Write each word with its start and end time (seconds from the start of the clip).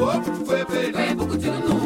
Foi 0.00 0.14
bem, 0.14 0.24
foi 0.46 0.64
perigo. 0.64 1.79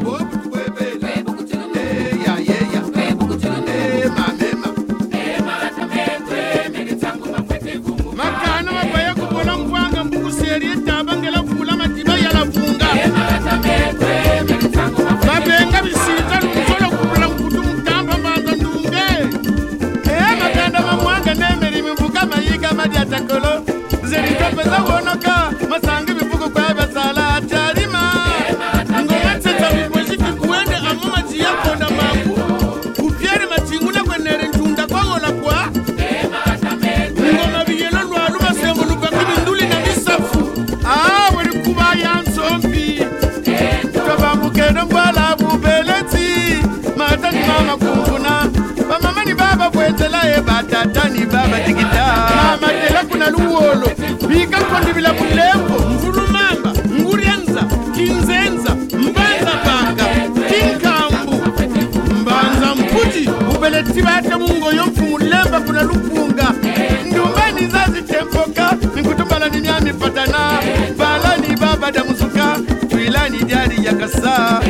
matani 50.84 51.26
baba 51.26 51.60
tikita. 51.60 52.04
Mamatela 52.36 53.04
kuna 53.08 53.30
luwolo 53.30 53.88
bika 54.28 54.58
kondivila 54.64 55.12
mulembo 55.12 55.74
ngulumamba 55.90 56.72
ngurianza 57.00 57.62
kinzenza 57.94 58.74
mbanza 58.74 59.50
panga 59.64 60.04
tinkambu. 60.48 61.42
Mbanza 62.20 62.74
mputi 62.74 63.28
ubeletiba 63.56 64.14
ate 64.16 64.36
mungoyo 64.36 64.86
mfu 64.86 65.02
mulemba 65.04 65.60
kuna 65.60 65.82
lupunga 65.82 66.52
ndumbani 67.06 67.66
zazitempoka 67.66 68.76
nikutumbala 68.94 69.48
ninyamipatana 69.48 70.38
balani 70.98 71.56
baba 71.60 71.92
damuzuka 71.92 72.58
twilani 72.90 73.38
jari 73.44 73.84
yakasa 73.84 74.60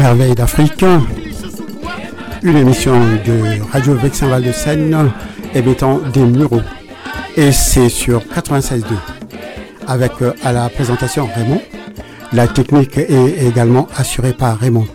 merveilles 0.00 0.34
d'Afrique, 0.34 0.82
une 2.42 2.56
émission 2.56 2.98
de 3.26 3.60
Radio 3.70 3.94
Vexin 3.96 4.28
Val 4.28 4.42
de 4.42 4.50
Seine 4.50 5.10
émettant 5.54 6.00
des 6.14 6.24
mureaux. 6.24 6.62
Et 7.36 7.52
c'est 7.52 7.90
sur 7.90 8.20
96.2 8.20 8.82
avec 9.86 10.12
euh, 10.22 10.32
à 10.42 10.52
la 10.52 10.70
présentation 10.70 11.28
Raymond. 11.34 11.60
La 12.32 12.48
technique 12.48 12.96
est 12.96 13.46
également 13.46 13.88
assurée 13.94 14.32
par 14.32 14.58
Raymond. 14.58 14.86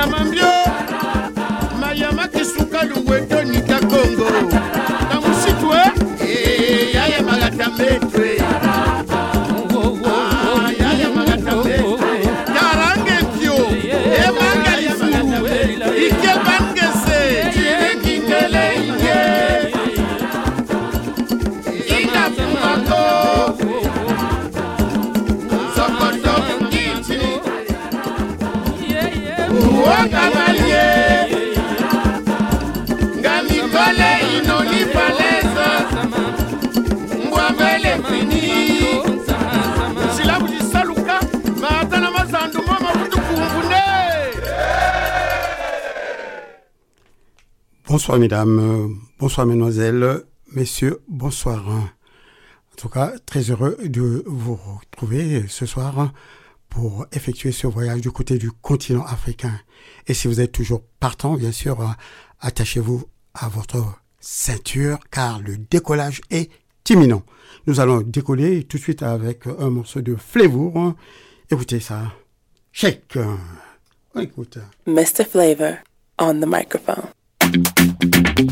Naman 0.00 0.32
Bonsoir 48.00 48.18
mesdames, 48.18 48.98
bonsoir 49.18 49.46
mesdemoiselles, 49.46 50.22
messieurs, 50.52 51.02
bonsoir. 51.06 51.68
En 51.68 52.76
tout 52.78 52.88
cas, 52.88 53.12
très 53.26 53.50
heureux 53.50 53.76
de 53.84 54.24
vous 54.26 54.54
retrouver 54.54 55.44
ce 55.48 55.66
soir 55.66 56.10
pour 56.70 57.04
effectuer 57.12 57.52
ce 57.52 57.66
voyage 57.66 58.00
du 58.00 58.10
côté 58.10 58.38
du 58.38 58.50
continent 58.52 59.04
africain. 59.04 59.52
Et 60.06 60.14
si 60.14 60.28
vous 60.28 60.40
êtes 60.40 60.50
toujours 60.50 60.80
partant, 60.98 61.34
bien 61.34 61.52
sûr, 61.52 61.94
attachez-vous 62.40 63.04
à 63.34 63.50
votre 63.50 63.84
ceinture 64.18 64.98
car 65.10 65.42
le 65.42 65.58
décollage 65.58 66.22
est 66.30 66.50
imminent. 66.88 67.22
Nous 67.66 67.80
allons 67.80 68.00
décoller 68.00 68.64
tout 68.64 68.78
de 68.78 68.82
suite 68.82 69.02
avec 69.02 69.46
un 69.46 69.68
morceau 69.68 70.00
de 70.00 70.16
Flavor. 70.16 70.94
Écoutez 71.50 71.80
ça. 71.80 72.14
Check. 72.72 73.18
On. 74.14 74.26
Mr. 74.86 75.26
Flavor 75.30 75.74
on 76.18 76.40
the 76.40 76.46
microphone. 76.46 77.10
When 78.40 78.48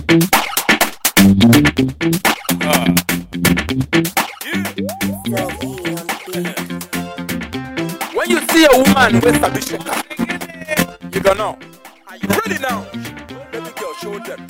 you 8.29 8.41
see 8.49 8.67
a 8.67 8.77
woman 8.77 9.21
with 9.23 9.43
a 9.43 9.51
bishop, 9.51 9.83
you 11.15 11.21
gonna 11.23 11.39
know. 11.39 11.59
Are 12.07 12.17
you 12.19 12.29
ready 12.29 12.59
now? 12.59 12.85
Let 13.51 13.63
me 13.65 13.71
get 13.77 14.03
your 14.03 14.21
them. 14.21 14.47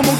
Emma, 0.00 0.12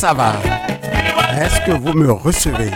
ça 0.00 0.14
va 0.14 0.32
Est-ce 1.38 1.60
que 1.66 1.72
vous 1.72 1.92
me 1.92 2.10
recevez? 2.10 2.70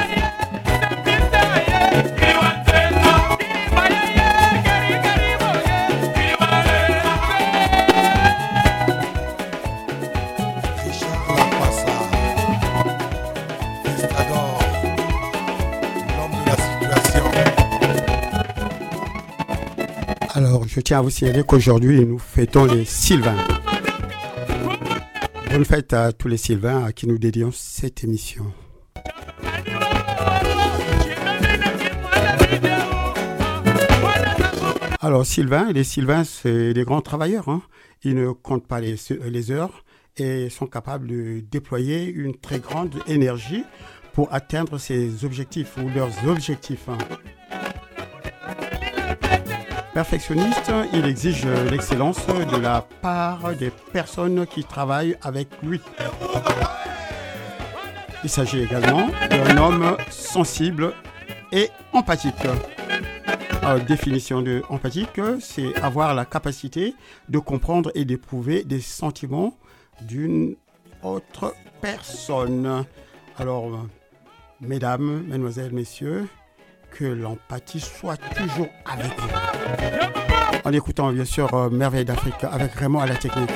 Alors, 20.34 20.69
je 20.69 20.80
tiens 20.80 20.99
à 20.99 21.00
vous 21.00 21.08
signaler 21.08 21.43
qu'aujourd'hui, 21.43 22.04
nous 22.04 22.19
fêtons 22.19 22.67
les 22.67 22.84
Sylvains. 22.84 23.64
Bonne 25.54 25.64
fête 25.64 25.93
à 25.93 26.10
tous 26.12 26.26
les 26.26 26.36
Sylvains 26.36 26.82
à 26.84 26.93
qui 26.93 27.06
nous 27.06 27.17
dédions 27.17 27.52
cette 27.52 28.02
émission. 28.02 28.52
Alors, 35.00 35.25
Sylvain, 35.25 35.71
les 35.71 35.84
Sylvains, 35.84 36.25
c'est 36.25 36.75
des 36.75 36.82
grands 36.82 37.02
travailleurs. 37.02 37.49
hein. 37.49 37.62
Ils 38.02 38.17
ne 38.17 38.32
comptent 38.32 38.67
pas 38.67 38.80
les, 38.80 39.50
heures 39.52 39.84
et 40.17 40.50
sont 40.50 40.67
capables 40.67 41.06
de 41.06 41.38
déployer 41.49 42.06
une 42.06 42.34
très 42.34 42.58
grande 42.58 42.97
énergie 43.06 43.62
pour 44.12 44.34
atteindre 44.34 44.78
ses 44.78 45.25
objectifs 45.25 45.76
ou 45.76 45.88
leurs 45.95 46.10
objectifs. 46.26 46.88
hein. 46.88 46.99
Perfectionniste, 49.95 50.73
il 50.93 51.07
exige 51.07 51.47
l'excellence 51.71 52.26
de 52.26 52.57
la 52.57 52.85
part 53.00 53.54
des 53.54 53.71
personnes 53.93 54.45
qui 54.45 54.65
travaillent 54.65 55.17
avec 55.23 55.49
lui. 55.63 55.80
Il 58.25 58.28
s'agit 58.28 58.61
également 58.61 59.07
d'un 59.30 59.57
homme 59.57 59.97
sensible 60.11 60.93
et 61.52 61.71
empathique. 61.93 62.35
Définition 63.87 64.43
de 64.43 64.63
empathique, 64.69 65.21
c'est 65.41 65.76
avoir 65.76 66.13
la 66.13 66.25
capacité 66.25 66.97
de 67.28 67.39
comprendre 67.39 67.93
et 67.95 68.04
d'éprouver 68.04 68.65
des 68.65 68.80
sentiments 68.80 69.57
d'une 70.00 70.57
autre 71.04 71.54
personne. 71.80 72.85
Alors, 73.39 73.87
mesdames, 74.61 75.23
mesdemoiselles, 75.28 75.73
messieurs, 75.73 76.28
que 76.95 77.04
l'empathie 77.04 77.80
soit 77.80 78.17
toujours 78.17 78.69
avec 78.87 79.13
vous. 79.19 79.28
En 80.65 80.73
écoutant 80.73 81.13
bien 81.13 81.25
sûr 81.25 81.52
euh, 81.52 81.69
Merveille 81.69 82.04
d'Afrique 82.04 82.45
avec 82.50 82.73
Raymond 82.73 83.00
à 83.00 83.07
la 83.07 83.17
technique. 83.17 83.50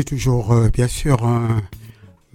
Toujours, 0.00 0.52
euh, 0.52 0.68
bien 0.68 0.88
sûr, 0.88 1.24
un 1.24 1.62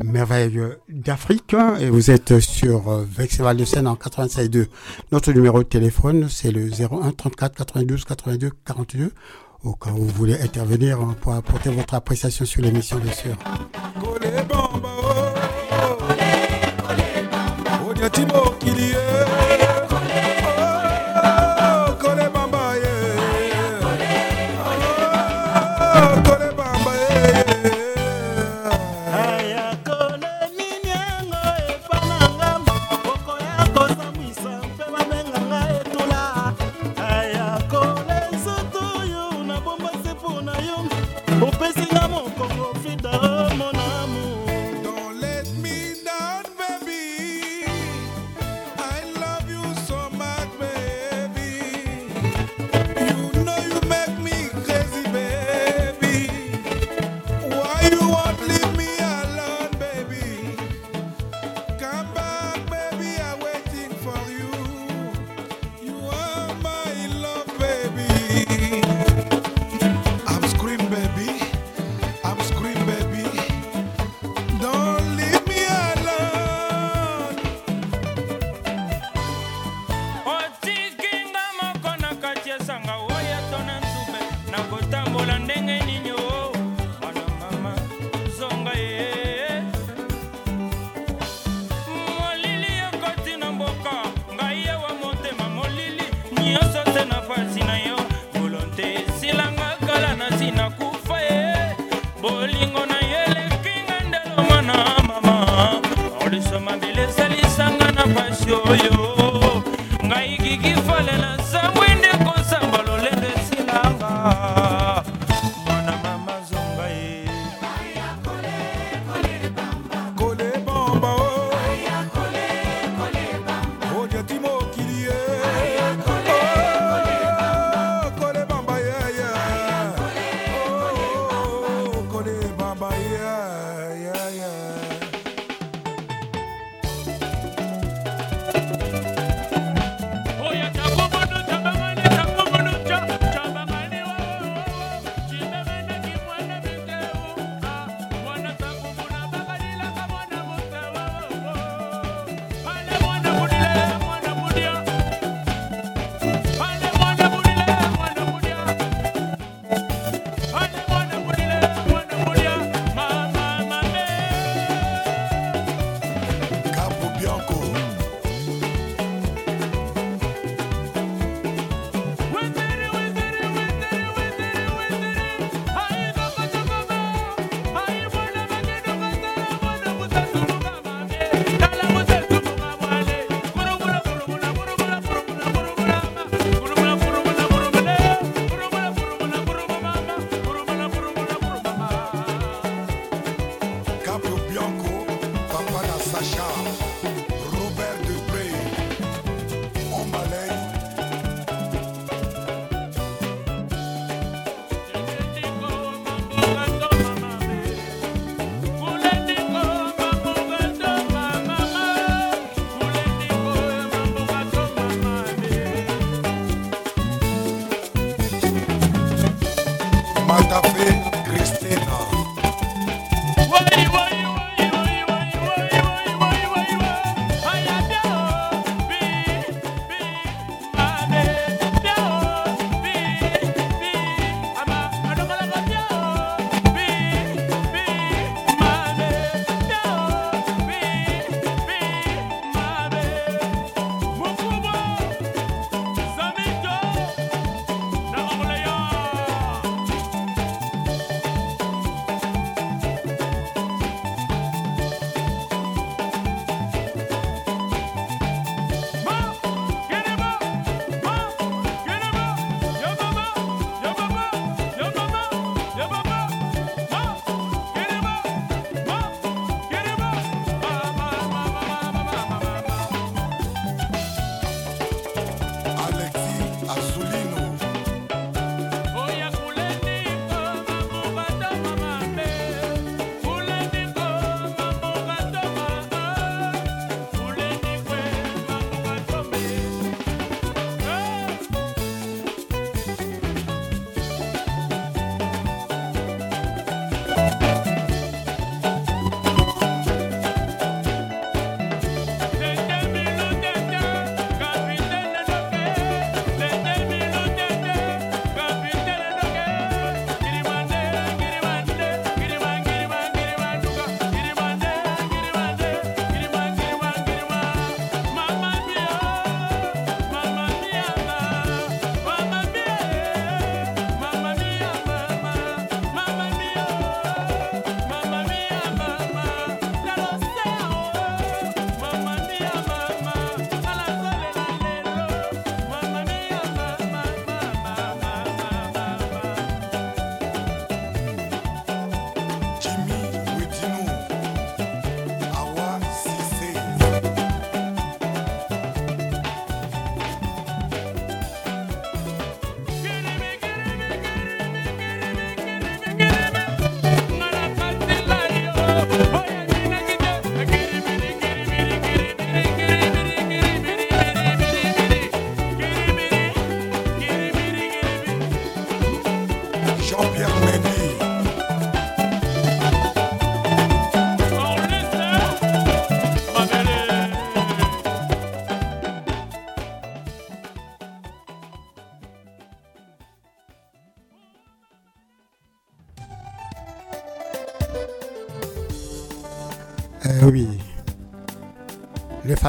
Merveille 0.04 0.60
d'Afrique 0.90 1.56
hein, 1.56 1.76
et 1.80 1.90
vous 1.90 2.12
êtes 2.12 2.40
sur 2.40 2.90
euh, 2.90 3.06
Vexeval 3.10 3.58
de 3.58 3.66
Seine 3.66 3.88
en 3.88 3.96
96.2. 3.96 4.68
Notre 5.12 5.32
numéro 5.34 5.60
de 5.60 5.68
téléphone, 5.68 6.28
c'est 6.30 6.52
le 6.52 6.70
01 6.70 7.12
34 7.12 7.56
92 7.56 8.06
82 8.06 8.52
42. 8.64 9.12
Au 9.64 9.74
cas 9.74 9.90
vous 9.90 10.08
voulez 10.08 10.40
intervenir 10.40 11.02
hein, 11.02 11.16
pour 11.20 11.34
apporter 11.34 11.72
votre 11.72 11.96
appréciation 11.96 12.46
sur 12.46 12.62
l'émission, 12.62 13.00
bien 13.00 13.12
sûr. 13.14 13.36
Oh 14.04 14.16
oh 18.00 18.10
timo 18.10 18.57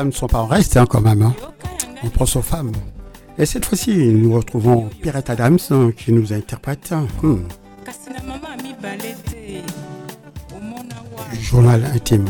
ne 0.04 0.10
sont 0.10 0.26
pas 0.26 0.38
en 0.38 0.46
reste 0.46 0.76
hein, 0.76 0.86
quand 0.86 1.00
même. 1.00 1.22
Hein. 1.22 1.34
On 2.02 2.08
pense 2.08 2.36
aux 2.36 2.42
femmes. 2.42 2.72
Et 3.38 3.46
cette 3.46 3.64
fois-ci, 3.64 3.96
nous 3.96 4.34
retrouvons 4.34 4.88
Pirate 5.00 5.30
Adams 5.30 5.58
hein, 5.70 5.90
qui 5.96 6.12
nous 6.12 6.32
interprète. 6.32 6.92
Hmm. 7.22 7.38
Journal 11.40 11.84
intime. 11.94 12.26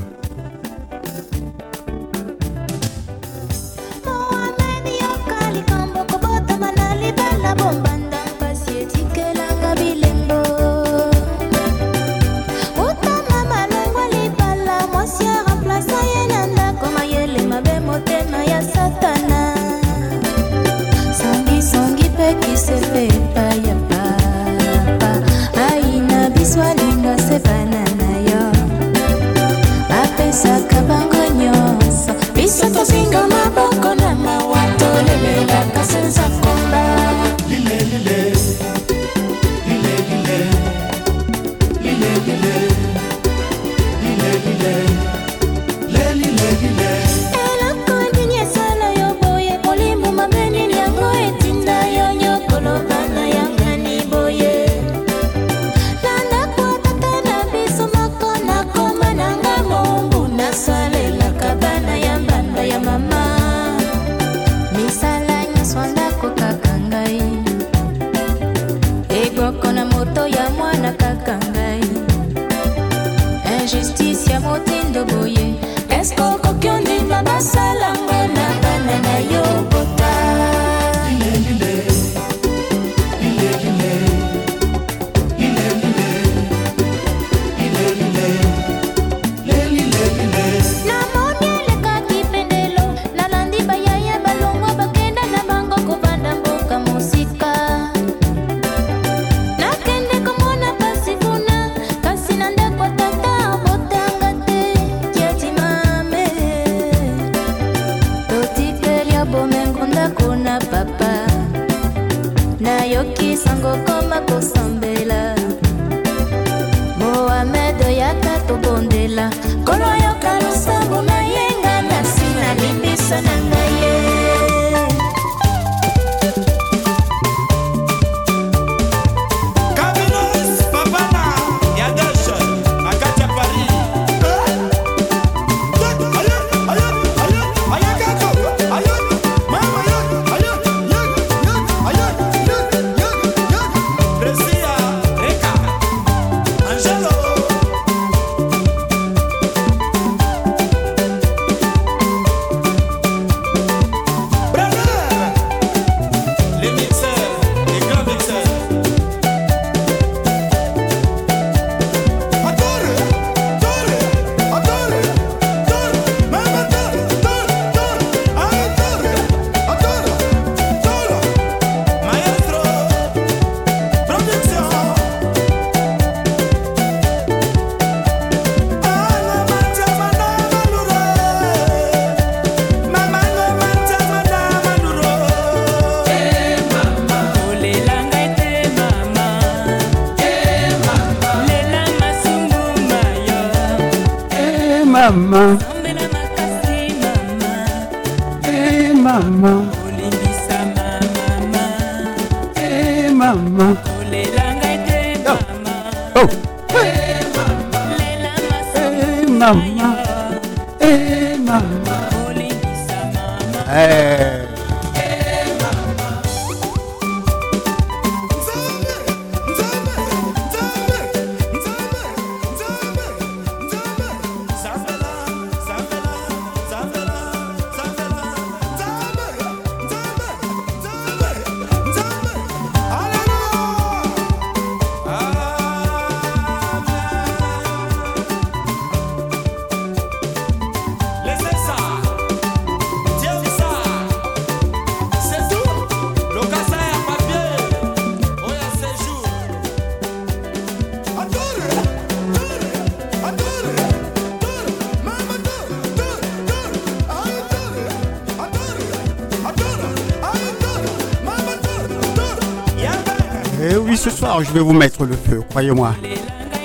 Je 264.49 264.53
vais 264.55 264.61
vous 264.61 264.73
mettre 264.73 265.05
le 265.05 265.15
feu, 265.17 265.43
croyez-moi. 265.49 265.95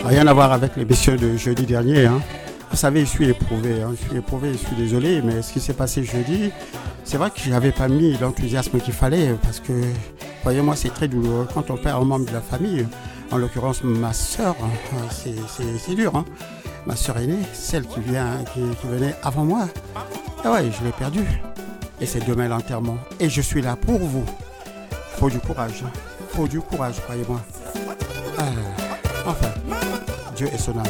Rien 0.05 0.27
à 0.27 0.33
voir 0.33 0.51
avec 0.51 0.75
les 0.75 0.85
messieurs 0.85 1.17
de 1.17 1.35
jeudi 1.37 1.65
dernier. 1.65 2.05
hein. 2.05 2.21
Vous 2.71 2.77
savez, 2.77 3.01
je 3.01 3.05
suis 3.09 3.29
éprouvé. 3.29 3.81
hein. 3.83 3.91
Je 3.99 4.07
suis 4.07 4.17
éprouvé, 4.17 4.51
je 4.53 4.57
suis 4.57 4.75
désolé, 4.75 5.21
mais 5.21 5.41
ce 5.41 5.53
qui 5.53 5.59
s'est 5.59 5.73
passé 5.73 6.03
jeudi, 6.03 6.51
c'est 7.03 7.17
vrai 7.17 7.29
que 7.29 7.39
je 7.39 7.49
n'avais 7.49 7.71
pas 7.71 7.87
mis 7.87 8.17
l'enthousiasme 8.17 8.79
qu'il 8.79 8.93
fallait 8.93 9.35
parce 9.43 9.59
que, 9.59 9.73
croyez-moi, 10.41 10.75
c'est 10.75 10.89
très 10.93 11.07
douloureux. 11.07 11.47
Quand 11.53 11.69
on 11.71 11.77
perd 11.77 12.01
un 12.01 12.05
membre 12.05 12.25
de 12.25 12.33
la 12.33 12.41
famille, 12.41 12.85
en 13.31 13.37
l'occurrence 13.37 13.83
ma 13.83 14.13
soeur, 14.13 14.55
c'est, 15.11 15.35
c'est- 15.85 15.95
dur. 15.95 16.15
hein. 16.15 16.25
Ma 16.85 16.95
soeur 16.97 17.17
aînée, 17.17 17.39
celle 17.53 17.85
qui, 17.85 18.01
vient, 18.01 18.27
qui, 18.53 18.59
qui 18.81 18.87
venait 18.87 19.15
avant 19.23 19.45
moi, 19.45 19.69
ah 20.43 20.51
ouais, 20.51 20.63
je 20.77 20.83
l'ai 20.85 20.91
perdue. 20.91 21.25
Et 22.01 22.05
c'est 22.05 22.27
demain 22.27 22.49
l'enterrement. 22.49 22.97
Et 23.21 23.29
je 23.29 23.39
suis 23.41 23.61
là 23.61 23.77
pour 23.77 23.99
vous. 23.99 24.25
faut 25.17 25.29
du 25.29 25.39
courage. 25.39 25.83
faut 26.33 26.47
du 26.47 26.59
courage, 26.59 26.95
croyez-moi. 27.05 27.39
Enfin, 29.25 29.51
Dieu 30.35 30.47
est 30.53 30.57
son 30.57 30.77
âme. 30.77 30.83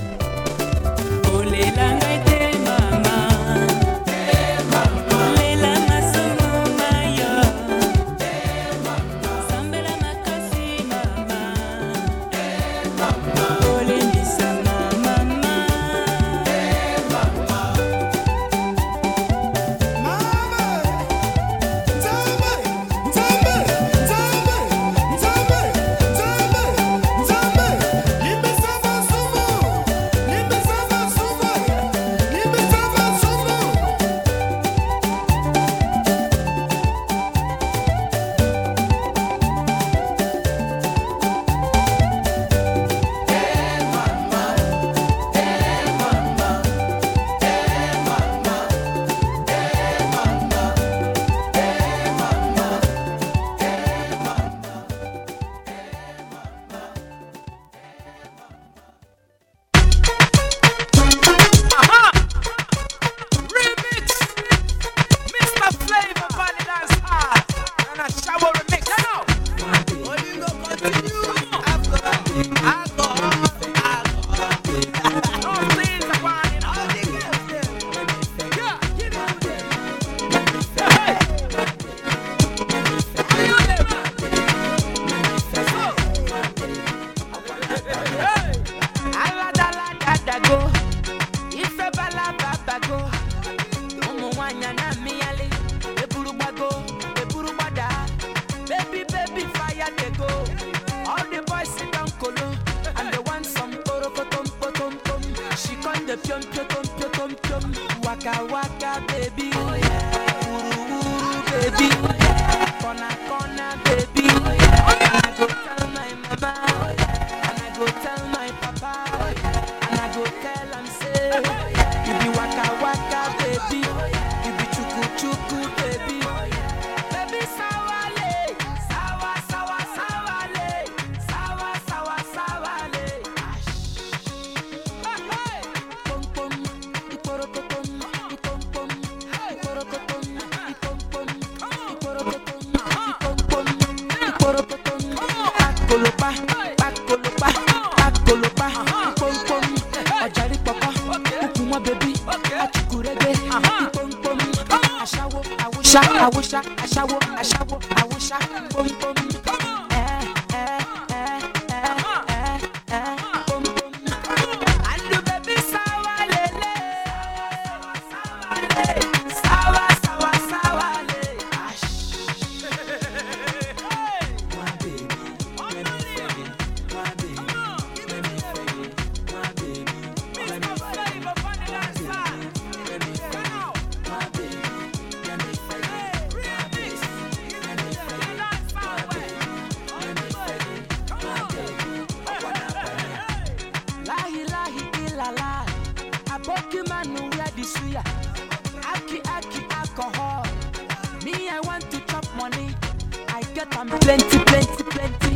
Get 203.63 203.77
am 203.77 203.87
plenty 203.99 204.39
plenty 204.39 204.83
plenty. 204.83 205.35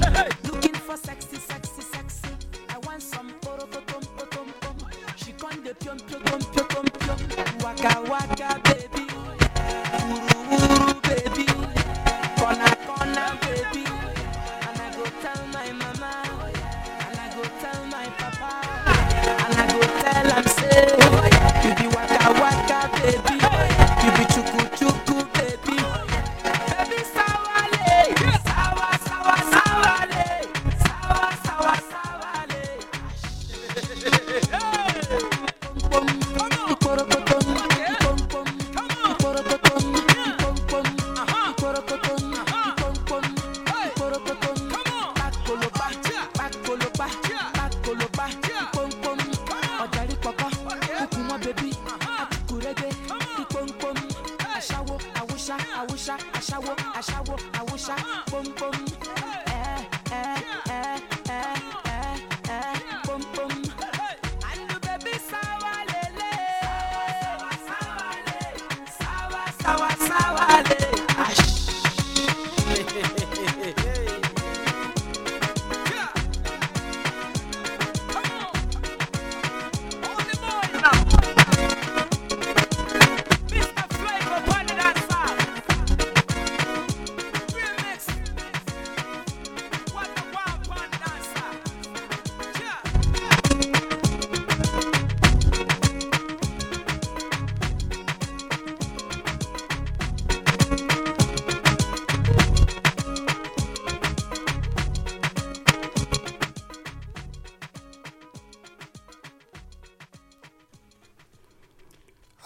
Looking 0.49 0.73
for 0.73 0.97
sexy 0.97 1.37
sexy 1.37 1.81
sexy. 1.81 2.29
I 2.69 2.77
want 2.79 3.01
some 3.01 3.31
poro 3.41 3.69
potom 3.69 4.01
potom 4.17 4.53
pom. 4.61 4.77
She 5.15 5.31
de 5.31 5.73
pion 5.75 5.97
pion 5.99 6.21
pion 6.21 6.41
pion 6.53 6.85
pion 6.99 7.17
pion. 7.29 7.57
Waka 7.63 8.01
waka 8.09 8.61
baby. 8.63 9.06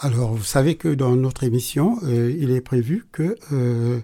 Alors, 0.03 0.33
vous 0.33 0.43
savez 0.43 0.75
que 0.77 0.87
dans 0.87 1.15
notre 1.15 1.43
émission, 1.43 1.99
euh, 2.03 2.33
il 2.37 2.49
est 2.51 2.61
prévu 2.61 3.05
que 3.11 3.35
euh, 3.51 3.99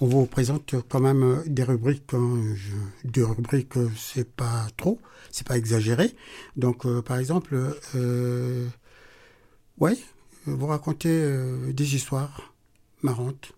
on 0.00 0.06
vous 0.06 0.24
présente 0.26 0.74
quand 0.88 1.00
même 1.00 1.22
euh, 1.22 1.42
des 1.46 1.62
rubriques. 1.62 2.14
hein, 2.14 2.42
je- 2.54 3.08
deux 3.08 3.24
rubriques, 3.26 3.74
c'est 3.96 4.28
pas 4.30 4.66
trop, 4.78 4.98
c'est 5.30 5.46
pas 5.46 5.58
exagéré. 5.58 6.14
Donc, 6.56 6.86
par 7.02 7.18
exemple, 7.18 7.54
ouais, 9.78 9.96
vous 10.46 10.66
racontez 10.66 11.12
des 11.72 11.94
histoires 11.94 12.54
marrantes. 13.02 13.52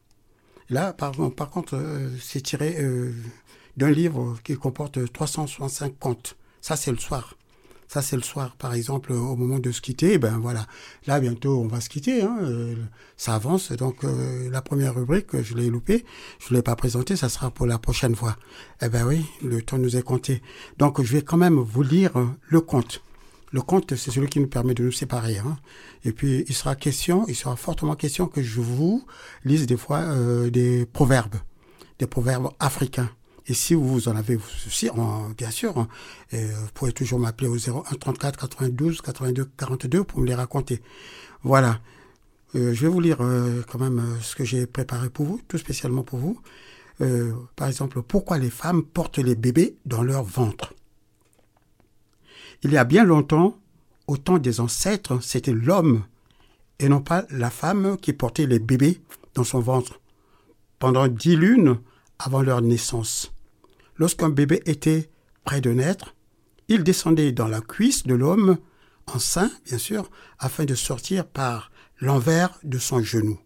Là, 0.71 0.93
par, 0.93 1.13
par 1.35 1.51
contre, 1.51 1.79
c'est 2.21 2.41
tiré 2.43 2.77
d'un 3.77 3.91
livre 3.91 4.37
qui 4.45 4.57
comporte 4.57 5.13
365 5.13 5.99
contes. 5.99 6.37
Ça, 6.61 6.77
c'est 6.77 6.91
le 6.93 6.99
soir. 6.99 7.37
Ça, 7.89 8.03
c'est 8.03 8.17
le 8.17 8.23
soir. 8.23 8.57
Par 8.57 8.75
exemple, 8.75 9.13
au 9.13 9.37
moment 9.37 9.59
de 9.59 9.71
se 9.71 9.81
quitter, 9.81 10.19
ben 10.19 10.39
voilà. 10.39 10.67
Là, 11.07 11.21
bientôt, 11.21 11.61
on 11.61 11.67
va 11.69 11.81
se 11.81 11.89
quitter. 11.89 12.23
Hein, 12.23 12.39
euh, 12.43 12.75
ça 13.17 13.35
avance. 13.35 13.73
Donc, 13.73 14.05
euh, 14.05 14.51
la 14.51 14.63
première 14.63 14.95
rubrique, 14.95 15.41
je 15.43 15.55
l'ai 15.55 15.71
loupée. 15.71 16.05
Je 16.41 16.53
ne 16.53 16.59
l'ai 16.59 16.63
pas 16.63 16.77
présentée. 16.77 17.15
Ça 17.17 17.29
sera 17.29 17.51
pour 17.51 17.67
la 17.67 17.79
prochaine 17.79 18.17
fois. 18.17 18.37
Eh 18.83 18.89
ben 18.89 19.07
oui, 19.07 19.25
le 19.43 19.63
temps 19.63 19.79
nous 19.79 19.97
est 19.97 20.03
compté. 20.03 20.43
Donc, 20.79 21.01
je 21.03 21.13
vais 21.13 21.23
quand 21.23 21.37
même 21.37 21.57
vous 21.59 21.83
lire 21.83 22.17
euh, 22.17 22.27
le 22.49 22.61
conte. 22.61 23.03
Le 23.53 23.63
conte, 23.63 23.95
c'est 23.95 24.11
celui 24.11 24.29
qui 24.29 24.41
nous 24.41 24.49
permet 24.49 24.75
de 24.75 24.83
nous 24.83 24.91
séparer. 24.91 25.39
hein. 25.39 25.57
Et 26.05 26.11
puis, 26.13 26.45
il 26.49 26.55
sera 26.55 26.75
question, 26.75 27.25
il 27.29 27.37
sera 27.37 27.55
fortement 27.55 27.95
question 27.95 28.27
que 28.27 28.43
je 28.43 28.61
vous 28.61 29.05
lise 29.45 29.67
des 29.67 29.77
fois 29.77 29.99
euh, 29.99 30.51
des 30.51 30.87
proverbes, 30.87 31.37
des 32.01 32.07
proverbes 32.09 32.51
africains. 32.59 33.11
Et 33.47 33.55
si 33.55 33.75
vous 33.75 34.09
en 34.09 34.17
avez 34.17 34.39
en- 34.97 35.29
bien 35.31 35.51
sûr, 35.51 35.77
hein, 35.79 35.89
vous 36.33 36.71
pouvez 36.73 36.93
toujours 36.93 37.19
m'appeler 37.19 37.49
au 37.49 37.57
01 37.59 37.83
34 37.97 38.39
92 38.39 39.01
82 39.03 39.45
42 39.57 40.05
pour 40.05 40.21
me 40.21 40.27
les 40.27 40.35
raconter. 40.35 40.83
Voilà. 41.43 41.81
Euh, 42.55 42.73
je 42.73 42.83
vais 42.83 42.89
vous 42.89 43.01
lire 43.01 43.19
euh, 43.21 43.63
quand 43.71 43.79
même 43.81 43.99
euh, 43.99 44.21
ce 44.21 44.37
que 44.37 44.45
j'ai 44.45 44.67
préparé 44.67 45.11
pour 45.11 45.27
vous, 45.27 45.41
tout 45.49 45.59
spécialement 45.59 46.03
pour 46.03 46.19
vous. 46.19 46.41
Par 47.57 47.67
exemple, 47.67 48.03
pourquoi 48.03 48.39
les 48.39 48.51
femmes 48.51 48.85
portent 48.85 49.19
les 49.19 49.35
bébés 49.35 49.77
dans 49.85 50.05
leur 50.05 50.23
ventre? 50.23 50.75
Il 52.63 52.71
y 52.71 52.77
a 52.77 52.85
bien 52.85 53.05
longtemps, 53.05 53.59
au 54.07 54.17
temps 54.17 54.39
des 54.39 54.61
ancêtres, 54.61 55.21
c'était 55.21 55.53
l'homme 55.53 56.05
et 56.79 56.89
non 56.89 57.01
pas 57.01 57.27
la 57.31 57.51
femme 57.51 57.97
qui 58.01 58.13
portait 58.13 58.47
les 58.47 58.61
bébés 58.61 59.01
dans 59.35 59.43
son 59.43 59.59
ventre 59.59 60.01
pendant 60.79 61.09
dix 61.09 61.35
lunes 61.35 61.79
avant 62.21 62.43
leur 62.43 62.63
naissance. 62.63 63.34
Lorsqu'un 63.97 64.29
bébé 64.29 64.63
était 64.67 65.11
près 65.45 65.61
de 65.61 65.71
naître, 65.71 66.15
il 66.69 66.83
descendait 66.83 67.33
dans 67.33 67.49
la 67.49 67.61
cuisse 67.61 68.07
de 68.07 68.15
l'homme, 68.15 68.59
en 69.07 69.19
sein 69.19 69.51
bien 69.67 69.79
sûr, 69.79 70.11
afin 70.39 70.65
de 70.65 70.75
sortir 70.75 71.27
par 71.27 71.71
l'envers 72.01 72.59
de 72.65 72.79
son 72.79 73.03
genou. 73.03 73.39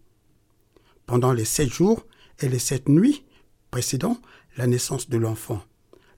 Pendant 1.05 1.33
les 1.33 1.45
sept 1.45 1.69
jours 1.69 2.05
et 2.39 2.49
les 2.49 2.59
sept 2.59 2.87
nuits 2.89 3.25
précédant 3.71 4.19
la 4.57 4.67
naissance 4.67 5.09
de 5.09 5.17
l'enfant, 5.17 5.63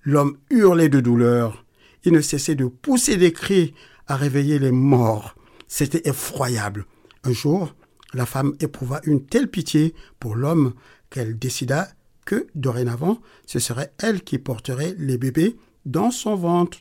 l'homme 0.04 0.38
hurlait 0.50 0.90
de 0.90 1.00
douleur. 1.00 1.66
Il 2.04 2.14
ne 2.14 2.22
cessait 2.22 2.56
de 2.56 2.66
pousser 2.66 3.18
des 3.18 3.32
cris 3.32 3.74
à 4.08 4.16
réveiller 4.16 4.60
les 4.60 4.72
morts. 4.72 5.36
C'était 5.68 6.08
effroyable. 6.10 6.86
Un 7.24 7.32
jour, 7.32 7.76
la 8.14 8.26
femme 8.26 8.56
éprouva 8.60 9.02
une 9.04 9.26
telle 9.26 9.50
pitié 9.50 9.94
pour 10.20 10.36
l'homme 10.36 10.74
qu'elle 11.10 11.38
décida 11.38 11.88
que, 12.26 12.48
dorénavant, 12.56 13.20
ce 13.46 13.60
serait 13.60 13.94
elle 14.00 14.24
qui 14.24 14.38
porterait 14.38 14.96
les 14.98 15.18
bébés 15.18 15.58
dans 15.86 16.12
son 16.12 16.36
ventre 16.36 16.80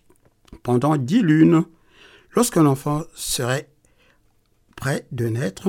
pendant 0.62 0.96
dix 0.96 1.22
lunes. 1.22 1.64
Lorsqu'un 2.36 2.66
enfant 2.66 3.02
serait 3.14 3.68
près 4.76 5.06
de 5.12 5.26
naître, 5.26 5.68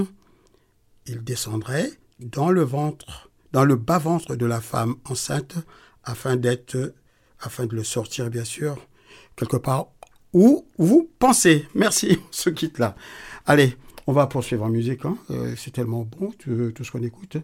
il 1.07 1.23
descendrait 1.23 1.91
dans 2.19 2.51
le 2.51 2.61
ventre, 2.61 3.29
dans 3.51 3.65
le 3.65 3.75
bas-ventre 3.75 4.35
de 4.35 4.45
la 4.45 4.61
femme 4.61 4.95
enceinte, 5.05 5.55
afin 6.03 6.35
d'être, 6.35 6.93
afin 7.39 7.65
de 7.65 7.75
le 7.75 7.83
sortir, 7.83 8.29
bien 8.29 8.43
sûr, 8.43 8.77
quelque 9.35 9.57
part 9.57 9.87
où 10.33 10.65
vous 10.77 11.09
pensez. 11.19 11.67
Merci, 11.75 12.17
on 12.19 12.31
se 12.31 12.49
quitte 12.49 12.79
là. 12.79 12.95
Allez, 13.45 13.75
on 14.07 14.13
va 14.13 14.27
poursuivre 14.27 14.63
en 14.63 14.69
musique. 14.69 15.05
hein. 15.05 15.17
Euh, 15.29 15.55
c'est 15.57 15.71
tellement 15.71 16.03
bon, 16.03 16.31
tout, 16.31 16.71
tout 16.71 16.83
ce 16.83 16.91
qu'on 16.91 17.03
écoute. 17.03 17.37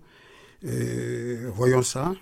Euh, 0.65 1.51
voyons 1.53 1.83
ça. 1.83 2.13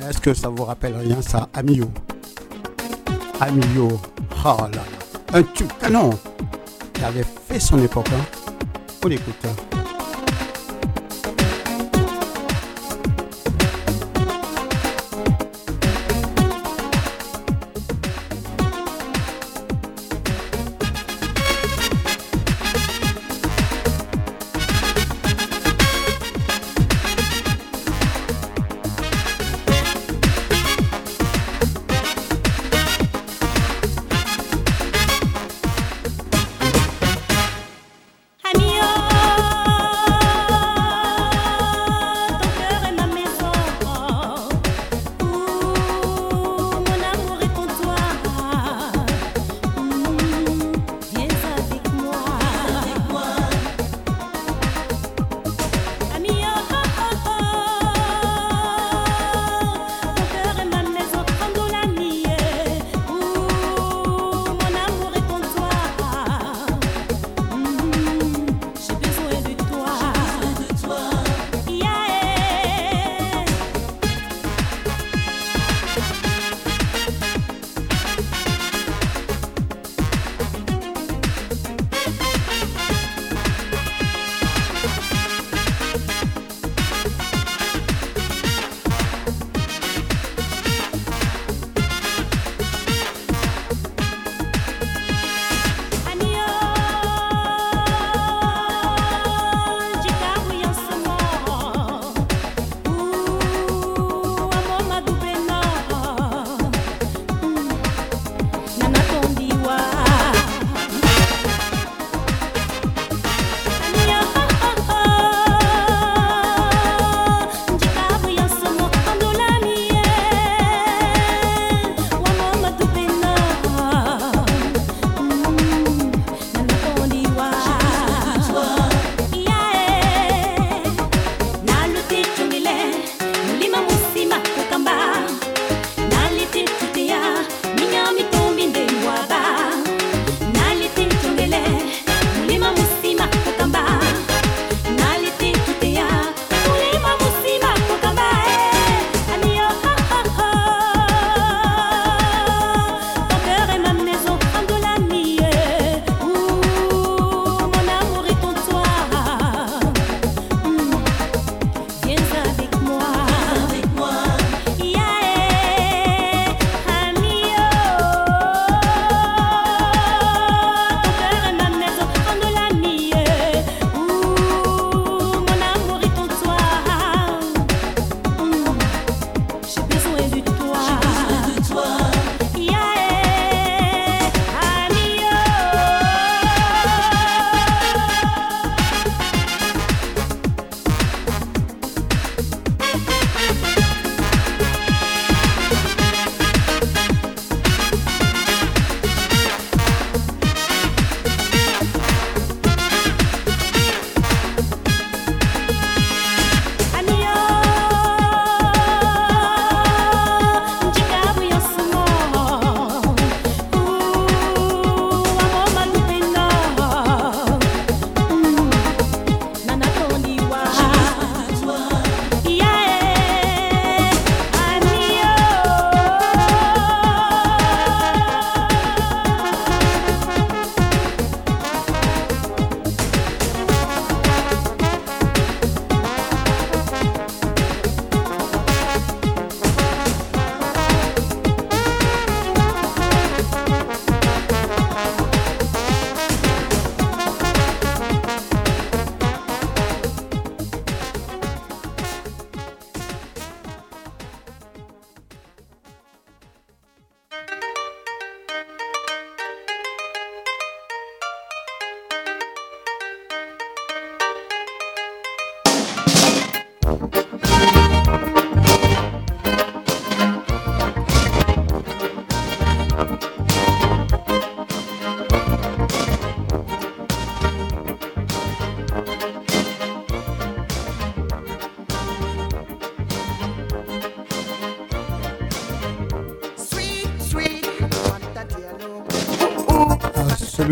Est-ce 0.00 0.20
que 0.20 0.32
ça 0.34 0.48
vous 0.48 0.64
rappelle 0.64 0.96
rien 0.96 1.20
ça 1.22 1.48
Amio? 1.52 1.90
Amio, 3.40 4.00
oh 4.44 4.56
là 4.60 4.68
là, 4.74 4.82
un 5.32 5.42
tube 5.42 5.70
canon 5.80 6.10
qui 6.92 7.04
avait 7.04 7.24
fait 7.24 7.60
son 7.60 7.78
époque. 7.78 8.08
Hein. 8.12 8.24
On 9.04 9.10
écoute. 9.10 9.77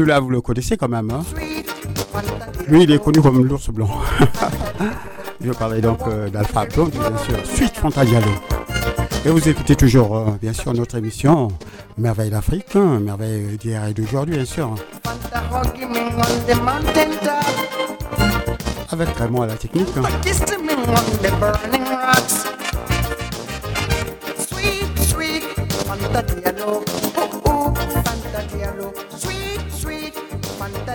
Celui-là, 0.07 0.21
vous 0.21 0.31
le 0.31 0.41
connaissez 0.41 0.77
quand 0.77 0.89
même. 0.89 1.11
hein 1.11 1.25
Lui, 2.69 2.85
il 2.85 2.93
est 2.93 3.03
connu 3.03 3.21
comme 3.21 3.45
l'ours 3.45 3.69
blanc. 3.71 3.91
Je 5.41 5.51
parlais 5.51 5.81
donc 5.81 5.99
euh, 6.07 6.29
d'Alpha 6.31 6.65
Blondy, 6.67 6.97
bien 6.97 7.19
sûr. 7.19 7.35
Suite 7.45 7.77
Fanta 7.77 8.05
Diallo. 8.05 8.31
Et 9.25 9.31
vous 9.31 9.49
écoutez 9.49 9.75
toujours, 9.75 10.17
euh, 10.17 10.27
bien 10.41 10.53
sûr, 10.53 10.73
notre 10.75 10.95
émission 10.97 11.49
Merveille 11.99 12.31
d'Afrique, 12.31 12.77
hein, 12.77 13.01
Merveille 13.01 13.57
d'hier 13.59 13.85
et 13.87 13.95
d'aujourd'hui, 13.95 14.37
bien 14.37 14.45
sûr. 14.45 14.77
Avec 18.93 19.09
vraiment 19.19 19.45
la 19.45 19.55
technique. 19.57 19.89
hein. 19.97 20.03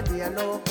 Fanta 0.01 0.13
Diallo. 0.13 0.61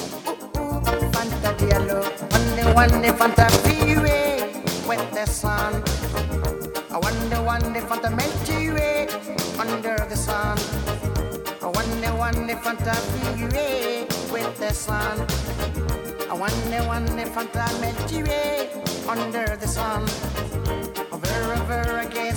Ooh, 0.59 0.61
ooh, 0.61 1.11
Fanta 1.13 1.55
Diallo. 1.57 2.75
One 2.75 2.91
one 2.91 3.03
Fanta 3.03 3.51
Freeway 3.63 4.43
with 4.89 5.11
the 5.13 5.27
sun. 5.27 5.83
I 6.91 6.99
wonder 6.99 7.43
one 7.43 7.61
Fanta 7.61 8.11
Milky 8.17 8.71
Way 8.71 9.09
under 9.59 9.97
the 10.09 10.17
sun. 10.17 10.59
I 11.63 11.67
wonder 11.67 12.15
one 12.17 12.49
Fanta 12.49 12.95
Freeway 13.11 14.07
with 14.33 14.59
the 14.59 14.73
sun. 14.73 15.27
I 16.29 16.35
wonder, 16.35 16.81
if 17.19 17.37
I'm 17.37 17.81
Milky 17.81 18.23
Way 18.23 18.71
under 19.09 19.57
the 19.57 19.67
sun. 19.67 20.03
Over, 21.13 21.55
over 21.55 21.99
again, 21.99 22.30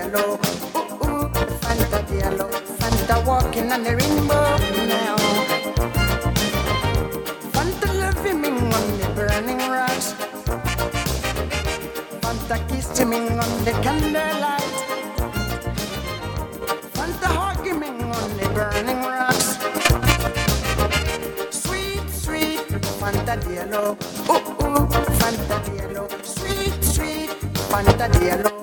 Diallo. 0.00 0.40
Ooh, 0.76 1.04
ooh, 1.04 1.28
Fanta 1.60 2.00
Diallo. 2.08 2.48
Fanta 2.80 3.22
walking 3.26 3.70
on 3.70 3.84
the 3.84 3.94
rainbow 3.96 4.56
now. 4.88 5.16
Fanta 7.52 7.88
loving 8.00 8.40
me 8.40 8.48
on 8.48 8.86
the 8.96 9.08
burning 9.14 9.60
rocks. 9.68 10.14
Fanta 12.22 12.56
kissing 12.68 13.10
me 13.10 13.18
on 13.28 13.52
the 13.64 13.72
candlelight. 13.84 14.72
Fanta 16.96 17.28
hugging 17.36 17.80
me 17.80 17.88
on 17.88 18.30
the 18.38 18.48
burning 18.56 19.02
rocks. 19.02 19.58
Sweet, 21.50 22.08
sweet, 22.08 22.64
Fanta 22.98 23.36
Diallo. 23.36 23.98
Ooh, 24.32 24.64
ooh, 24.64 24.86
Fanta 25.20 25.60
Diallo. 25.68 26.08
Sweet, 26.24 26.82
sweet, 26.82 27.30
Fanta 27.68 28.08
Diallo. 28.08 28.59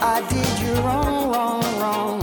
I 0.00 0.20
did 0.28 0.60
you 0.60 0.74
wrong, 0.82 1.30
wrong, 1.32 1.62
wrong. 1.80 2.20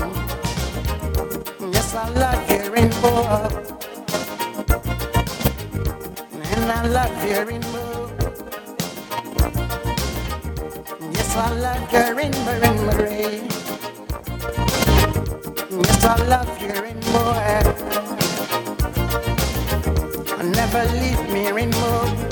Yes, 1.74 1.95
I 1.95 2.09
love 2.09 2.49
your 2.49 2.72
rainbow. 2.72 3.49
And 6.34 6.72
I 6.72 6.88
love 6.88 7.26
your 7.26 7.45
rainbow. 7.45 8.11
Yes, 11.11 11.36
I 11.36 11.53
love 11.53 11.91
your 11.93 12.15
rainbow, 12.15 12.59
rainbow 12.59 12.97
ray. 13.03 13.41
Yes, 15.72 16.05
I 16.05 16.15
love 16.28 16.61
your 16.61 16.82
rainbow. 16.82 17.34
Never 20.43 20.84
leave 20.99 21.30
me, 21.34 21.51
rainbow. 21.51 22.30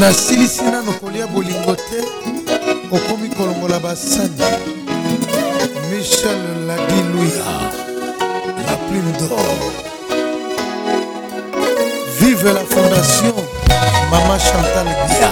Nasilisi 0.00 0.62
nano 0.62 0.92
kolia 0.92 1.26
bolingo 1.26 1.74
te 1.76 2.00
okomi 2.90 3.28
kolongola 3.28 3.78
basani. 3.80 4.44
Michel 5.90 6.66
ladiluya 6.66 7.46
la 8.66 8.76
plume 8.76 9.12
d'or. 9.18 9.72
Vive 12.18 12.52
la 12.52 12.64
fondation 12.64 13.34
mama 14.10 14.38
chantal 14.38 14.88
bia 15.08 15.30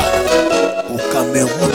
au 0.89 0.99
cameroun. 1.13 1.75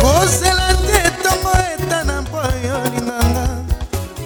Kozela 0.00 0.68
te 0.86 0.98
ntongo 1.10 1.52
etana 1.74 2.22
mpo 2.22 2.38
yo 2.66 2.78
linganga. 2.94 3.46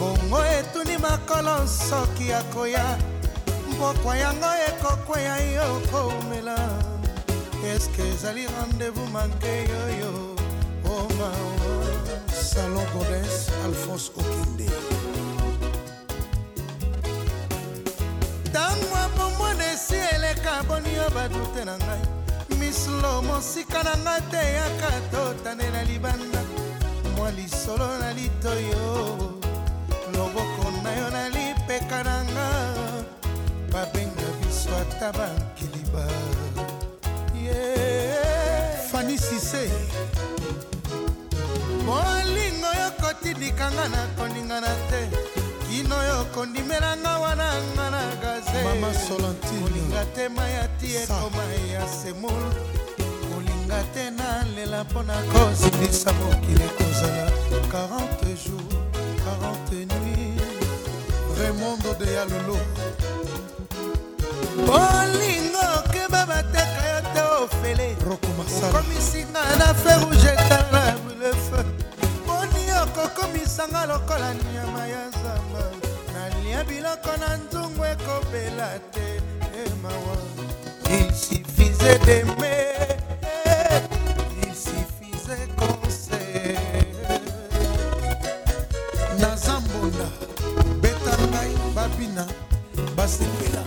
Bongo 0.01 0.41
etuni 0.59 0.97
makolo 0.99 1.57
soki 1.67 2.33
akoya 2.33 2.99
mpokwa 3.81 4.17
yango 4.17 4.51
ekokweya 4.69 5.37
yo 5.57 5.81
komela. 5.91 6.59
Eske 7.65 8.03
ezali 8.13 8.47
rendez-vous 8.47 9.09
manke 9.13 9.53
yoyo? 9.71 10.13
Oma 10.85 11.31
salon 12.33 12.85
godes 12.93 13.49
alphonse 13.65 14.11
okende 14.19 14.69
ntango 18.45 18.97
abomwana 19.05 19.73
esi 19.73 19.97
eleka 20.15 20.63
boni 20.69 20.95
yo 20.95 21.11
badute 21.15 21.65
na 21.65 21.77
ngai. 21.79 22.05
Mislo 22.59 23.23
mosika 23.23 23.83
na 23.83 23.97
ngai 23.97 24.21
te 24.31 24.43
yaka 24.59 24.91
totanela 25.11 25.83
libanda. 25.85 26.43
Mwa 27.17 27.31
lisolo 27.31 27.99
na 27.99 28.13
litoyo 28.13 29.17
loboko 30.13 30.71
na 30.83 30.93
yo 30.93 31.11
na 31.11 31.29
lipeka 31.29 32.05
na 32.05 32.25
nga 32.25 32.80
babenga 33.73 34.29
biso 34.41 34.71
ata 34.83 35.13
bankiliba 35.13 36.05
fani 38.91 39.19
sise 39.19 39.71
bolingo 41.87 42.71
yo 42.81 42.91
kotindikanga 43.01 43.89
na 43.89 44.07
koningana 44.17 44.73
te. 44.91 45.09
Kino 45.71 45.97
yo 46.03 46.25
kondimelanga 46.35 47.19
wana 47.19 47.49
nga 47.75 47.91
na 47.91 48.03
gaze. 48.23 48.61
Kolinga 49.63 50.05
te 50.15 50.29
mayati 50.29 50.97
ekoma 50.97 51.45
ya 51.73 51.87
semul 51.87 52.43
kolinga 53.31 53.81
te 53.95 54.11
nalela 54.11 54.85
mpo 54.85 55.03
na 55.03 55.15
kozindisa 55.33 56.13
mokili 56.13 56.69
kozala. 56.77 57.31
40 57.71 58.35
jours 58.35 58.75
40 59.71 59.87
nuit 59.87 60.43
remondo 61.39 61.95
de 61.95 62.13
yalolo 62.13 62.59
bolingo 64.57 65.65
okeba 65.79 66.27
bateka 66.27 66.83
yo 66.93 67.01
te 67.15 67.23
ofele. 67.43 67.89
Okomisinga 68.11 69.43
na 69.59 69.75
fe 69.75 69.93
rouge 70.01 70.33
etala 70.33 70.83
bulefe 71.05 71.61
boni 72.27 72.65
okokomisanga 72.83 73.87
lokola 73.87 74.35
nyama 74.35 74.87
ya 74.87 75.05
zamba. 75.11 75.65
Nalia 76.13 76.65
biloko 76.65 77.13
na 77.21 77.37
nzungu 77.37 77.85
ekobela 77.85 78.79
te 78.93 79.09
emawa 79.63 80.17
il 80.91 81.15
suffisait 81.15 81.99
d'aimer 82.05 82.99
il 84.43 84.55
suffisait 84.55 85.49
conseil. 85.57 86.59
Naza 89.19 89.61
mbonda 89.61 90.09
beta 90.83 91.15
ngai 91.31 91.55
babina 91.75 92.27
basepela 92.97 93.63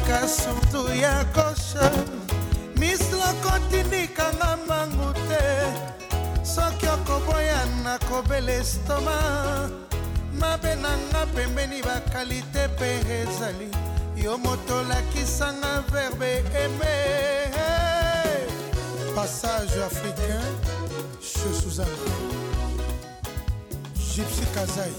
preferaka 0.00 0.28
surtu 0.28 0.94
ya 0.94 1.24
koshe 1.24 1.90
misloko 2.76 3.58
tindikanga 3.70 4.58
mbangu 4.64 5.12
te. 5.12 5.44
Soki 6.42 6.86
okoboya 6.86 7.66
nakobela 7.84 8.52
estoma 8.52 9.70
mabe 10.32 10.74
na 10.74 10.96
nga 10.96 11.26
pembeni 11.26 11.82
bakalite 11.82 12.68
mpe 12.68 13.00
ezali. 13.20 13.70
Yo 14.16 14.38
moto 14.38 14.78
olakisanga 14.78 15.82
verbe 15.92 16.44
eme 16.54 16.94
Passage 19.14 19.82
africain 19.82 20.54
chez 21.20 21.62
Suzanne. 21.62 21.88
Gypsy 23.94 24.46
Kazai. 24.54 24.92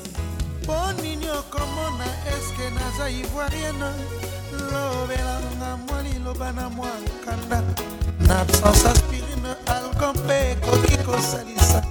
mpo 0.64 0.91
nini 1.02 1.30
okomona 1.30 2.06
eske 2.34 2.70
naza 2.70 3.10
ivoirienne 3.10 3.91
lobelanga 4.72 5.78
mwa 5.88 6.01
liloba 6.03 6.51
na 6.51 6.70
mwa 6.70 6.88
nkanda 7.05 7.64
na 8.20 8.39
absence 8.39 8.88
aspirine 8.88 9.51
algo 9.66 10.14
mpe 10.14 10.51
ekoki 10.51 10.97
kosalisa. 10.97 11.84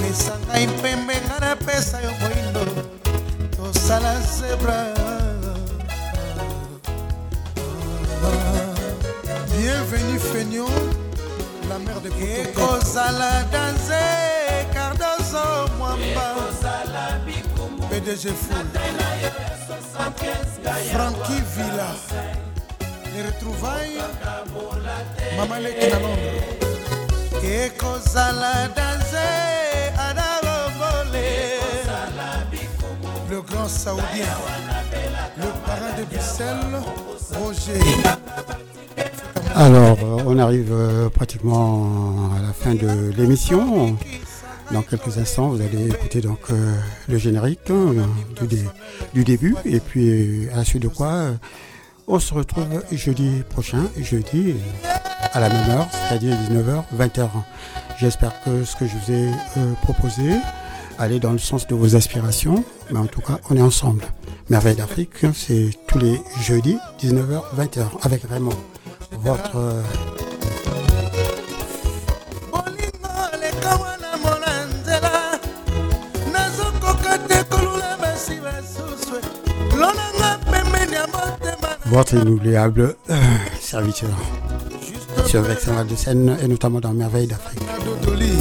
Mesa 0.00 0.38
ngai 0.46 0.66
mpembe 0.66 1.14
nga 1.26 1.40
napesa 1.40 2.00
yo 2.00 2.10
moindo. 2.20 2.64
Tosala 3.56 4.20
zebra. 4.20 4.94
Bienvenu 9.50 10.18
fenion 10.20 10.70
la 11.68 11.78
mère 11.78 12.00
de 12.00 12.10
ekozala 12.42 13.42
danse 13.52 14.45
pdg 17.96 18.28
full 18.44 18.66
franki 20.92 21.38
villa. 21.54 21.90
Les 23.14 23.22
retrouvailles. 23.22 24.02
Mama 25.36 25.60
leki 25.60 25.86
na 25.92 25.98
londres. 26.04 26.44
Ekozala 27.42 28.68
danse 28.76 29.26
adalobole 30.08 31.26
le 33.30 33.40
grand 33.40 33.68
saoudien. 33.68 34.34
Le 35.38 35.48
parrain 35.64 35.92
de 35.98 36.04
bruxelles 36.04 36.76
roger. 37.40 37.80
Alors, 39.54 39.96
on 40.26 40.38
arrive 40.38 40.70
euh, 40.70 41.08
pratiquement 41.08 41.88
à 42.36 42.42
la 42.42 42.52
fin 42.52 42.74
de 42.74 43.10
l'émission. 43.16 43.96
Dans 44.72 44.82
quelques 44.82 45.16
instants, 45.18 45.48
vous 45.48 45.60
allez 45.62 45.86
écouter 45.88 46.20
donc 46.20 46.38
euh, 46.50 46.74
le 47.08 47.18
générique 47.18 47.60
hein, 47.70 47.94
du, 48.40 48.46
dé- 48.48 48.64
du 49.14 49.24
début. 49.24 49.54
Et 49.64 49.78
puis, 49.80 50.08
euh, 50.46 50.52
à 50.52 50.56
la 50.56 50.64
suite 50.64 50.82
de 50.82 50.88
quoi, 50.88 51.08
euh, 51.08 51.32
on 52.08 52.18
se 52.18 52.34
retrouve 52.34 52.66
jeudi 52.92 53.42
prochain, 53.48 53.84
jeudi 54.00 54.54
à 55.32 55.40
la 55.40 55.48
même 55.48 55.70
heure, 55.70 55.86
c'est-à-dire 55.90 56.36
19h, 56.50 56.82
20h. 56.98 57.28
J'espère 58.00 58.32
que 58.44 58.64
ce 58.64 58.74
que 58.76 58.86
je 58.86 58.92
vous 58.96 59.12
ai 59.12 59.28
proposé 59.82 60.32
allait 60.98 61.20
dans 61.20 61.32
le 61.32 61.38
sens 61.38 61.66
de 61.66 61.74
vos 61.74 61.94
aspirations. 61.96 62.64
Mais 62.90 62.98
en 62.98 63.06
tout 63.06 63.20
cas, 63.20 63.38
on 63.50 63.56
est 63.56 63.62
ensemble. 63.62 64.02
Merveille 64.50 64.76
d'Afrique, 64.76 65.10
c'est 65.34 65.70
tous 65.86 65.98
les 65.98 66.20
jeudis, 66.42 66.78
19h, 67.00 67.42
20h, 67.56 67.82
avec 68.02 68.22
Raymond 68.28 68.50
votre 69.20 69.56
votre 81.86 82.14
inoubliable 82.14 82.96
euh, 83.10 83.14
serviteur. 83.60 84.10
Sur 85.26 85.42
Vexin 85.42 85.84
de 85.84 85.94
Seine 85.96 86.36
et 86.42 86.48
notamment 86.48 86.80
dans 86.80 86.92
Merveille 86.92 87.26
d'Afrique. 87.26 87.62
dodoli 87.84 88.32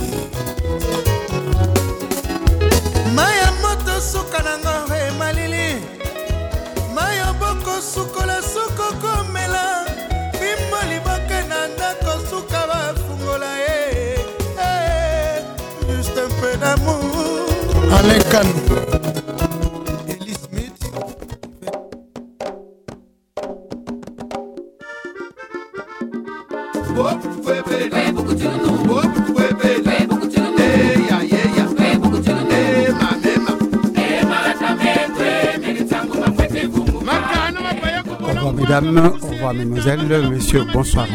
au 38.98 39.28
revoir 39.28 39.54
mesdemoiselles, 39.54 40.30
messieurs, 40.30 40.66
bonsoir. 40.74 41.08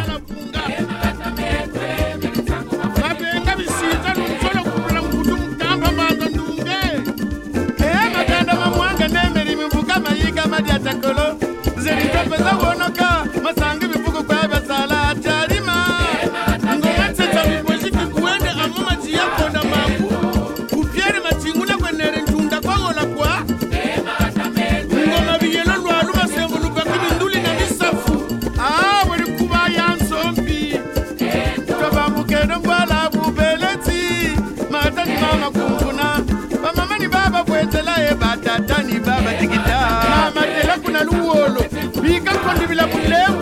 Não 42.81 42.89
mulher, 42.89 43.39